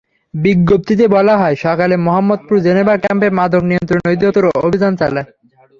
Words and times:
বিজ্ঞপ্তিতে 0.33 1.05
বলা 1.15 1.35
হয়, 1.37 1.55
সকালে 1.65 1.95
মোহাম্মদপুর 2.05 2.55
জেনেভা 2.65 2.95
ক্যাম্পে 3.03 3.27
মাদক 3.39 3.63
নিয়ন্ত্রণ 3.69 3.99
অধিদপ্তর 4.05 4.43
অভিযান 4.65 4.93
চালায়। 5.01 5.27